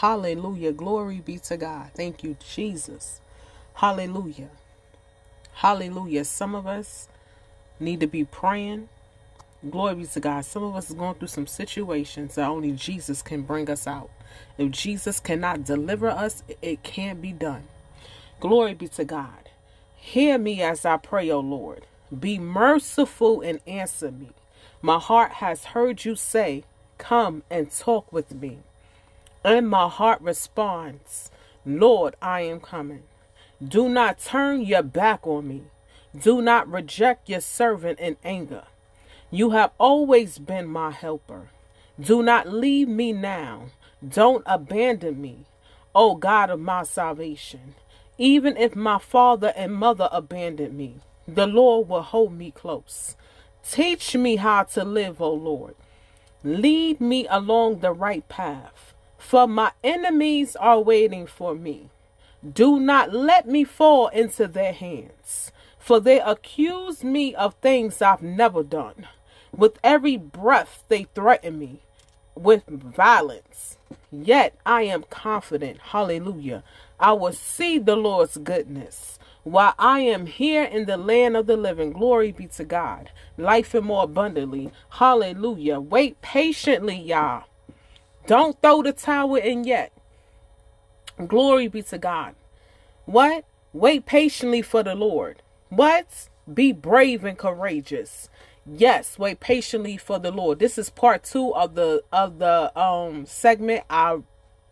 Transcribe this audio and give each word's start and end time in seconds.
Hallelujah. 0.00 0.72
Glory 0.72 1.20
be 1.20 1.38
to 1.40 1.58
God. 1.58 1.90
Thank 1.94 2.24
you, 2.24 2.34
Jesus. 2.54 3.20
Hallelujah. 3.74 4.48
Hallelujah. 5.56 6.24
Some 6.24 6.54
of 6.54 6.66
us 6.66 7.08
need 7.78 8.00
to 8.00 8.06
be 8.06 8.24
praying. 8.24 8.88
Glory 9.68 9.96
be 9.96 10.06
to 10.06 10.20
God. 10.20 10.46
Some 10.46 10.62
of 10.62 10.74
us 10.74 10.90
are 10.90 10.94
going 10.94 11.16
through 11.16 11.28
some 11.28 11.46
situations 11.46 12.36
that 12.36 12.48
only 12.48 12.72
Jesus 12.72 13.20
can 13.20 13.42
bring 13.42 13.68
us 13.68 13.86
out. 13.86 14.08
If 14.56 14.70
Jesus 14.70 15.20
cannot 15.20 15.64
deliver 15.64 16.08
us, 16.08 16.42
it 16.62 16.82
can't 16.82 17.20
be 17.20 17.32
done. 17.32 17.64
Glory 18.40 18.72
be 18.72 18.88
to 18.88 19.04
God. 19.04 19.50
Hear 19.96 20.38
me 20.38 20.62
as 20.62 20.86
I 20.86 20.96
pray, 20.96 21.30
O 21.30 21.40
Lord. 21.40 21.84
Be 22.18 22.38
merciful 22.38 23.42
and 23.42 23.60
answer 23.66 24.10
me. 24.10 24.30
My 24.80 24.98
heart 24.98 25.32
has 25.32 25.66
heard 25.66 26.06
you 26.06 26.16
say, 26.16 26.64
Come 26.96 27.42
and 27.50 27.70
talk 27.70 28.10
with 28.10 28.32
me. 28.34 28.60
And 29.44 29.68
my 29.68 29.88
heart 29.88 30.20
responds, 30.20 31.30
Lord, 31.64 32.14
I 32.20 32.42
am 32.42 32.60
coming. 32.60 33.04
Do 33.62 33.88
not 33.88 34.18
turn 34.18 34.62
your 34.62 34.82
back 34.82 35.26
on 35.26 35.48
me. 35.48 35.62
Do 36.18 36.42
not 36.42 36.70
reject 36.70 37.28
your 37.28 37.40
servant 37.40 37.98
in 38.00 38.16
anger. 38.24 38.64
You 39.30 39.50
have 39.50 39.70
always 39.78 40.38
been 40.38 40.66
my 40.66 40.90
helper. 40.90 41.50
Do 41.98 42.22
not 42.22 42.48
leave 42.48 42.88
me 42.88 43.12
now. 43.12 43.66
Don't 44.06 44.42
abandon 44.46 45.20
me, 45.20 45.46
O 45.94 46.14
God 46.16 46.50
of 46.50 46.58
my 46.58 46.82
salvation. 46.82 47.74
Even 48.18 48.56
if 48.56 48.74
my 48.74 48.98
father 48.98 49.52
and 49.54 49.74
mother 49.74 50.08
abandon 50.10 50.76
me, 50.76 50.96
the 51.28 51.46
Lord 51.46 51.88
will 51.88 52.02
hold 52.02 52.32
me 52.32 52.50
close. 52.50 53.16
Teach 53.68 54.16
me 54.16 54.36
how 54.36 54.64
to 54.64 54.84
live, 54.84 55.20
O 55.20 55.32
Lord. 55.32 55.74
Lead 56.42 57.00
me 57.00 57.26
along 57.28 57.80
the 57.80 57.92
right 57.92 58.26
path, 58.28 58.94
for 59.20 59.46
my 59.46 59.70
enemies 59.84 60.56
are 60.56 60.80
waiting 60.80 61.26
for 61.26 61.54
me. 61.54 61.90
Do 62.42 62.80
not 62.80 63.12
let 63.12 63.46
me 63.46 63.64
fall 63.64 64.08
into 64.08 64.48
their 64.48 64.72
hands, 64.72 65.52
for 65.78 66.00
they 66.00 66.20
accuse 66.20 67.04
me 67.04 67.34
of 67.34 67.54
things 67.56 68.00
I've 68.00 68.22
never 68.22 68.62
done. 68.62 69.06
With 69.54 69.78
every 69.84 70.16
breath, 70.16 70.84
they 70.88 71.04
threaten 71.14 71.58
me 71.58 71.80
with 72.34 72.66
violence. 72.66 73.76
Yet 74.10 74.56
I 74.64 74.82
am 74.82 75.04
confident, 75.10 75.78
hallelujah, 75.92 76.64
I 76.98 77.12
will 77.12 77.32
see 77.32 77.78
the 77.78 77.96
Lord's 77.96 78.38
goodness. 78.38 79.18
While 79.42 79.74
I 79.78 80.00
am 80.00 80.26
here 80.26 80.64
in 80.64 80.86
the 80.86 80.96
land 80.96 81.36
of 81.36 81.46
the 81.46 81.56
living, 81.56 81.92
glory 81.92 82.32
be 82.32 82.46
to 82.48 82.64
God. 82.64 83.10
Life 83.36 83.74
and 83.74 83.86
more 83.86 84.04
abundantly. 84.04 84.70
Hallelujah. 84.90 85.80
Wait 85.80 86.20
patiently, 86.20 86.96
y'all. 86.96 87.44
Don't 88.30 88.62
throw 88.62 88.80
the 88.80 88.92
towel 88.92 89.34
in 89.34 89.64
yet. 89.64 89.90
Glory 91.26 91.66
be 91.66 91.82
to 91.82 91.98
God. 91.98 92.36
What? 93.04 93.44
Wait 93.72 94.06
patiently 94.06 94.62
for 94.62 94.84
the 94.84 94.94
Lord. 94.94 95.42
What? 95.68 96.28
Be 96.54 96.70
brave 96.70 97.24
and 97.24 97.36
courageous. 97.36 98.28
Yes, 98.64 99.18
wait 99.18 99.40
patiently 99.40 99.96
for 99.96 100.20
the 100.20 100.30
Lord. 100.30 100.60
This 100.60 100.78
is 100.78 100.90
part 100.90 101.24
two 101.24 101.52
of 101.56 101.74
the 101.74 102.04
of 102.12 102.38
the 102.38 102.70
um 102.80 103.26
segment 103.26 103.82
I 103.90 104.18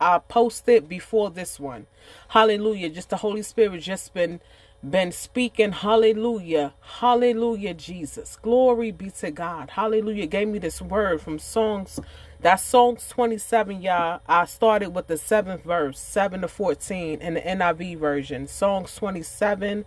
I 0.00 0.20
posted 0.20 0.88
before 0.88 1.28
this 1.28 1.58
one. 1.58 1.88
Hallelujah. 2.28 2.88
Just 2.88 3.10
the 3.10 3.16
Holy 3.16 3.42
Spirit 3.42 3.80
just 3.80 4.14
been 4.14 4.40
been 4.88 5.12
speaking. 5.12 5.72
Hallelujah. 5.72 6.74
Hallelujah, 6.80 7.74
Jesus. 7.74 8.36
Glory 8.40 8.90
be 8.90 9.10
to 9.10 9.30
God. 9.30 9.70
Hallelujah. 9.70 10.26
Gave 10.26 10.48
me 10.48 10.58
this 10.58 10.80
word 10.80 11.20
from 11.20 11.38
Psalms. 11.38 12.00
that 12.40 12.56
Psalms 12.56 13.06
27, 13.08 13.82
y'all. 13.82 14.20
I 14.26 14.46
started 14.46 14.90
with 14.90 15.08
the 15.08 15.18
seventh 15.18 15.64
verse, 15.64 15.98
7 15.98 16.40
to 16.40 16.48
14 16.48 17.20
in 17.20 17.34
the 17.34 17.40
NIV 17.40 17.98
version. 17.98 18.46
Psalms 18.46 18.94
27. 18.96 19.84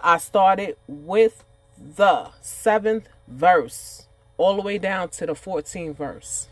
I 0.00 0.18
started 0.18 0.76
with 0.86 1.44
the 1.78 2.30
seventh 2.42 3.08
verse 3.26 4.06
all 4.36 4.56
the 4.56 4.62
way 4.62 4.78
down 4.78 5.08
to 5.08 5.26
the 5.26 5.32
14th 5.34 5.96
verse. 5.96 6.48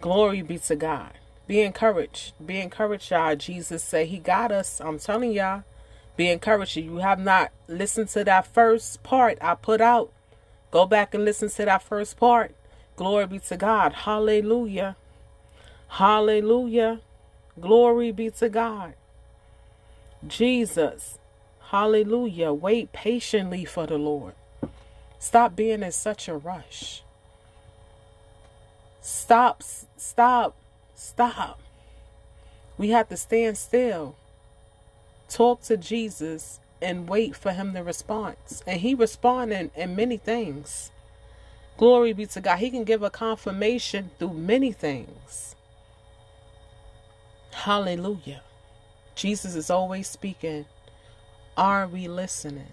Glory 0.00 0.42
be 0.42 0.58
to 0.58 0.76
God. 0.76 1.12
Be 1.46 1.60
encouraged. 1.60 2.32
Be 2.44 2.60
encouraged, 2.60 3.10
y'all. 3.10 3.36
Jesus 3.36 3.82
said 3.82 4.08
he 4.08 4.18
got 4.18 4.50
us. 4.50 4.80
I'm 4.80 4.98
telling 4.98 5.32
y'all. 5.32 5.64
Be 6.16 6.28
encouraged. 6.28 6.76
You 6.76 6.96
have 6.98 7.18
not 7.18 7.52
listened 7.68 8.08
to 8.10 8.24
that 8.24 8.46
first 8.46 9.02
part 9.02 9.38
I 9.40 9.54
put 9.54 9.80
out. 9.80 10.12
Go 10.70 10.86
back 10.86 11.14
and 11.14 11.24
listen 11.24 11.48
to 11.50 11.64
that 11.64 11.82
first 11.82 12.16
part. 12.16 12.54
Glory 12.96 13.26
be 13.26 13.38
to 13.40 13.56
God. 13.56 13.92
Hallelujah. 13.92 14.96
Hallelujah. 15.88 17.00
Glory 17.60 18.12
be 18.12 18.30
to 18.30 18.48
God. 18.48 18.94
Jesus. 20.26 21.18
Hallelujah. 21.70 22.52
Wait 22.52 22.92
patiently 22.92 23.64
for 23.64 23.86
the 23.86 23.98
Lord. 23.98 24.34
Stop 25.18 25.56
being 25.56 25.82
in 25.82 25.92
such 25.92 26.28
a 26.28 26.36
rush. 26.36 27.02
Stop, 29.00 29.62
stop, 29.96 30.54
stop. 30.94 31.60
We 32.76 32.90
have 32.90 33.08
to 33.08 33.16
stand 33.16 33.56
still, 33.56 34.16
talk 35.28 35.62
to 35.62 35.76
Jesus, 35.76 36.60
and 36.80 37.08
wait 37.08 37.34
for 37.34 37.52
him 37.52 37.74
to 37.74 37.82
respond. 37.82 38.36
And 38.66 38.80
he 38.80 38.94
responded 38.94 39.70
in 39.74 39.96
many 39.96 40.16
things. 40.16 40.90
Glory 41.78 42.12
be 42.12 42.26
to 42.26 42.40
God. 42.40 42.58
He 42.58 42.70
can 42.70 42.84
give 42.84 43.02
a 43.02 43.10
confirmation 43.10 44.10
through 44.18 44.34
many 44.34 44.72
things. 44.72 45.56
Hallelujah. 47.52 48.42
Jesus 49.14 49.54
is 49.54 49.70
always 49.70 50.08
speaking. 50.08 50.66
Are 51.56 51.86
we 51.86 52.08
listening? 52.08 52.72